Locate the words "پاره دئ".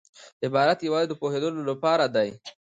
1.83-2.29